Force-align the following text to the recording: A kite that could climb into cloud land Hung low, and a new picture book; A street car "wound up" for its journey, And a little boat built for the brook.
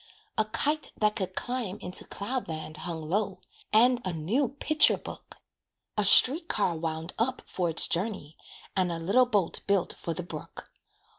A 0.35 0.45
kite 0.45 0.93
that 0.97 1.15
could 1.15 1.35
climb 1.35 1.77
into 1.77 2.03
cloud 2.05 2.47
land 2.47 2.75
Hung 2.75 3.07
low, 3.07 3.39
and 3.71 4.01
a 4.03 4.11
new 4.11 4.47
picture 4.49 4.97
book; 4.97 5.37
A 5.95 6.05
street 6.05 6.47
car 6.49 6.75
"wound 6.75 7.13
up" 7.19 7.43
for 7.45 7.69
its 7.69 7.87
journey, 7.87 8.35
And 8.75 8.91
a 8.91 8.97
little 8.97 9.27
boat 9.27 9.59
built 9.67 9.93
for 9.95 10.15
the 10.15 10.23
brook. 10.23 10.71